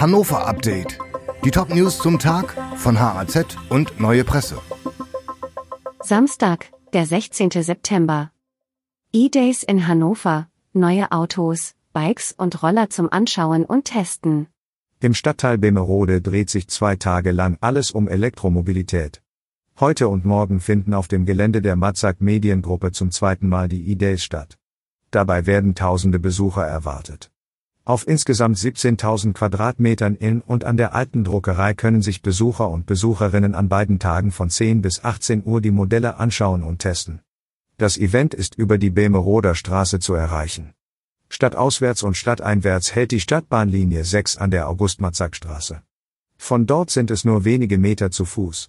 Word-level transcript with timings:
Hannover 0.00 0.46
Update. 0.46 0.96
Die 1.44 1.50
Top-News 1.50 1.98
zum 1.98 2.20
Tag 2.20 2.54
von 2.76 3.00
HAZ 3.00 3.56
und 3.68 3.98
Neue 3.98 4.22
Presse. 4.22 4.60
Samstag, 6.00 6.70
der 6.92 7.04
16. 7.04 7.50
September. 7.50 8.30
E-Days 9.12 9.64
in 9.64 9.88
Hannover. 9.88 10.46
Neue 10.72 11.10
Autos, 11.10 11.74
Bikes 11.92 12.30
und 12.30 12.62
Roller 12.62 12.90
zum 12.90 13.10
Anschauen 13.10 13.64
und 13.64 13.86
Testen. 13.86 14.46
Im 15.00 15.14
Stadtteil 15.14 15.58
Bemerode 15.58 16.20
dreht 16.20 16.48
sich 16.48 16.68
zwei 16.68 16.94
Tage 16.94 17.32
lang 17.32 17.58
alles 17.60 17.90
um 17.90 18.06
Elektromobilität. 18.06 19.20
Heute 19.80 20.06
und 20.06 20.24
morgen 20.24 20.60
finden 20.60 20.94
auf 20.94 21.08
dem 21.08 21.26
Gelände 21.26 21.60
der 21.60 21.74
Matzak 21.74 22.20
Mediengruppe 22.20 22.92
zum 22.92 23.10
zweiten 23.10 23.48
Mal 23.48 23.68
die 23.68 23.90
E-Days 23.90 24.22
statt. 24.22 24.58
Dabei 25.10 25.46
werden 25.46 25.74
tausende 25.74 26.20
Besucher 26.20 26.64
erwartet. 26.64 27.32
Auf 27.88 28.06
insgesamt 28.06 28.58
17.000 28.58 29.32
Quadratmetern 29.32 30.14
in 30.14 30.42
und 30.42 30.64
an 30.64 30.76
der 30.76 30.94
alten 30.94 31.24
Druckerei 31.24 31.72
können 31.72 32.02
sich 32.02 32.20
Besucher 32.20 32.68
und 32.68 32.84
Besucherinnen 32.84 33.54
an 33.54 33.70
beiden 33.70 33.98
Tagen 33.98 34.30
von 34.30 34.50
10 34.50 34.82
bis 34.82 35.02
18 35.04 35.42
Uhr 35.46 35.62
die 35.62 35.70
Modelle 35.70 36.18
anschauen 36.18 36.64
und 36.64 36.80
testen. 36.80 37.22
Das 37.78 37.96
Event 37.96 38.34
ist 38.34 38.56
über 38.56 38.76
die 38.76 38.90
Bemeroder 38.90 39.54
Straße 39.54 40.00
zu 40.00 40.12
erreichen. 40.12 40.74
Stadtauswärts 41.30 42.02
und 42.02 42.14
stadteinwärts 42.14 42.94
hält 42.94 43.10
die 43.10 43.20
Stadtbahnlinie 43.20 44.04
6 44.04 44.36
an 44.36 44.50
der 44.50 44.68
August-Matzak-Straße. 44.68 45.80
Von 46.36 46.66
dort 46.66 46.90
sind 46.90 47.10
es 47.10 47.24
nur 47.24 47.46
wenige 47.46 47.78
Meter 47.78 48.10
zu 48.10 48.26
Fuß. 48.26 48.68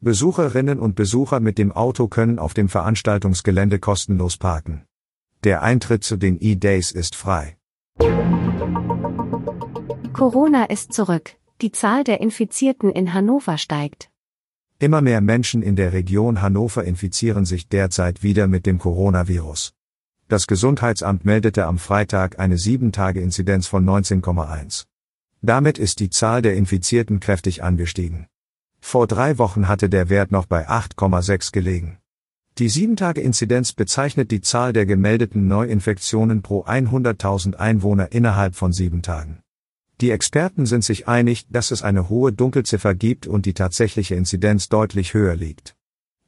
Besucherinnen 0.00 0.78
und 0.78 0.94
Besucher 0.94 1.38
mit 1.38 1.58
dem 1.58 1.70
Auto 1.70 2.08
können 2.08 2.38
auf 2.38 2.54
dem 2.54 2.70
Veranstaltungsgelände 2.70 3.78
kostenlos 3.78 4.38
parken. 4.38 4.86
Der 5.42 5.62
Eintritt 5.62 6.02
zu 6.02 6.16
den 6.16 6.38
E-Days 6.40 6.92
ist 6.92 7.14
frei. 7.14 7.58
Corona 10.14 10.64
ist 10.66 10.92
zurück. 10.92 11.34
Die 11.60 11.72
Zahl 11.72 12.04
der 12.04 12.20
Infizierten 12.20 12.90
in 12.92 13.12
Hannover 13.14 13.58
steigt. 13.58 14.10
Immer 14.78 15.00
mehr 15.00 15.20
Menschen 15.20 15.60
in 15.60 15.74
der 15.74 15.92
Region 15.92 16.40
Hannover 16.40 16.84
infizieren 16.84 17.44
sich 17.44 17.68
derzeit 17.68 18.22
wieder 18.22 18.46
mit 18.46 18.64
dem 18.64 18.78
Coronavirus. 18.78 19.74
Das 20.28 20.46
Gesundheitsamt 20.46 21.24
meldete 21.24 21.66
am 21.66 21.78
Freitag 21.78 22.38
eine 22.38 22.54
7-Tage-Inzidenz 22.54 23.66
von 23.66 23.84
19,1. 23.84 24.84
Damit 25.42 25.78
ist 25.78 25.98
die 25.98 26.10
Zahl 26.10 26.42
der 26.42 26.54
Infizierten 26.54 27.18
kräftig 27.18 27.64
angestiegen. 27.64 28.26
Vor 28.80 29.08
drei 29.08 29.38
Wochen 29.38 29.66
hatte 29.66 29.88
der 29.88 30.10
Wert 30.10 30.30
noch 30.30 30.46
bei 30.46 30.68
8,6 30.68 31.52
gelegen. 31.52 31.98
Die 32.56 32.70
7-Tage-Inzidenz 32.70 33.72
bezeichnet 33.72 34.30
die 34.30 34.40
Zahl 34.40 34.72
der 34.72 34.86
gemeldeten 34.86 35.48
Neuinfektionen 35.48 36.42
pro 36.42 36.64
100.000 36.64 37.56
Einwohner 37.56 38.12
innerhalb 38.12 38.54
von 38.54 38.72
sieben 38.72 39.02
Tagen. 39.02 39.40
Die 40.00 40.12
Experten 40.12 40.64
sind 40.64 40.84
sich 40.84 41.08
einig, 41.08 41.48
dass 41.50 41.72
es 41.72 41.82
eine 41.82 42.08
hohe 42.08 42.32
Dunkelziffer 42.32 42.94
gibt 42.94 43.26
und 43.26 43.44
die 43.46 43.54
tatsächliche 43.54 44.14
Inzidenz 44.14 44.68
deutlich 44.68 45.14
höher 45.14 45.34
liegt. 45.34 45.74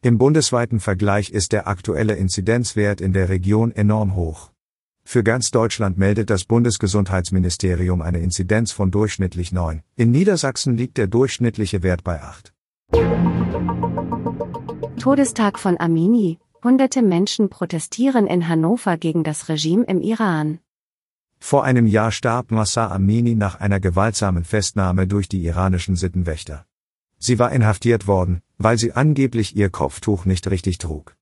Im 0.02 0.18
bundesweiten 0.18 0.80
Vergleich 0.80 1.30
ist 1.30 1.52
der 1.52 1.68
aktuelle 1.68 2.16
Inzidenzwert 2.16 3.00
in 3.00 3.12
der 3.12 3.28
Region 3.28 3.70
enorm 3.70 4.16
hoch. 4.16 4.50
Für 5.04 5.22
ganz 5.22 5.52
Deutschland 5.52 5.96
meldet 5.96 6.28
das 6.28 6.44
Bundesgesundheitsministerium 6.44 8.02
eine 8.02 8.18
Inzidenz 8.18 8.72
von 8.72 8.90
durchschnittlich 8.90 9.52
9. 9.52 9.80
In 9.94 10.10
Niedersachsen 10.10 10.76
liegt 10.76 10.98
der 10.98 11.06
durchschnittliche 11.06 11.84
Wert 11.84 12.02
bei 12.02 12.20
8. 12.20 12.52
Todestag 14.98 15.58
von 15.58 15.78
Amini. 15.78 16.38
Hunderte 16.64 17.02
Menschen 17.02 17.48
protestieren 17.48 18.26
in 18.26 18.48
Hannover 18.48 18.96
gegen 18.96 19.22
das 19.24 19.48
Regime 19.48 19.84
im 19.84 20.00
Iran. 20.00 20.58
Vor 21.38 21.64
einem 21.64 21.86
Jahr 21.86 22.10
starb 22.10 22.50
Massa 22.50 22.88
Amini 22.88 23.34
nach 23.34 23.60
einer 23.60 23.78
gewaltsamen 23.78 24.42
Festnahme 24.42 25.06
durch 25.06 25.28
die 25.28 25.44
iranischen 25.44 25.96
Sittenwächter. 25.96 26.64
Sie 27.18 27.38
war 27.38 27.52
inhaftiert 27.52 28.06
worden, 28.06 28.40
weil 28.58 28.78
sie 28.78 28.94
angeblich 28.94 29.54
ihr 29.54 29.70
Kopftuch 29.70 30.24
nicht 30.24 30.50
richtig 30.50 30.78
trug. 30.78 31.14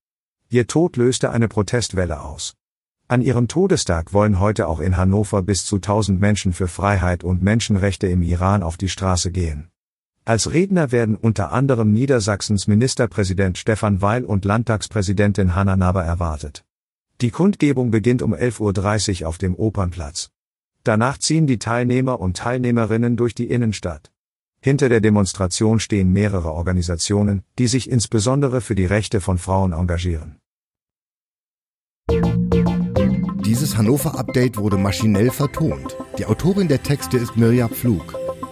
Ihr 0.49 0.67
Tod 0.67 0.97
löste 0.97 1.31
eine 1.31 1.47
Protestwelle 1.47 2.21
aus. 2.21 2.55
An 3.07 3.21
ihrem 3.21 3.47
Todestag 3.47 4.13
wollen 4.13 4.39
heute 4.39 4.67
auch 4.67 4.79
in 4.79 4.97
Hannover 4.97 5.43
bis 5.43 5.65
zu 5.65 5.75
1000 5.75 6.19
Menschen 6.19 6.53
für 6.53 6.67
Freiheit 6.67 7.23
und 7.23 7.43
Menschenrechte 7.43 8.07
im 8.07 8.23
Iran 8.23 8.63
auf 8.63 8.77
die 8.77 8.89
Straße 8.89 9.31
gehen. 9.31 9.69
Als 10.27 10.51
Redner 10.51 10.91
werden 10.91 11.15
unter 11.15 11.51
anderem 11.51 11.93
Niedersachsens 11.93 12.65
Ministerpräsident 12.65 13.59
Stefan 13.59 14.01
Weil 14.01 14.25
und 14.25 14.43
Landtagspräsidentin 14.43 15.53
Hanna 15.53 15.77
Naber 15.77 16.03
erwartet. 16.03 16.65
Die 17.21 17.29
Kundgebung 17.29 17.91
beginnt 17.91 18.23
um 18.23 18.33
11.30 18.33 19.21
Uhr 19.21 19.29
auf 19.29 19.37
dem 19.37 19.53
Opernplatz. 19.53 20.31
Danach 20.83 21.19
ziehen 21.19 21.45
die 21.45 21.59
Teilnehmer 21.59 22.19
und 22.19 22.37
Teilnehmerinnen 22.37 23.17
durch 23.17 23.35
die 23.35 23.51
Innenstadt. 23.51 24.11
Hinter 24.61 24.89
der 24.89 24.99
Demonstration 24.99 25.79
stehen 25.79 26.11
mehrere 26.11 26.53
Organisationen, 26.53 27.43
die 27.59 27.67
sich 27.67 27.87
insbesondere 27.87 28.61
für 28.61 28.73
die 28.73 28.87
Rechte 28.87 29.21
von 29.21 29.37
Frauen 29.37 29.73
engagieren. 29.73 30.37
Dieses 33.45 33.77
Hannover-Update 33.77 34.57
wurde 34.57 34.77
maschinell 34.77 35.29
vertont. 35.29 35.95
Die 36.17 36.25
Autorin 36.25 36.67
der 36.67 36.81
Texte 36.81 37.17
ist 37.17 37.37
Mirja 37.37 37.67
Pflug. 37.67 38.24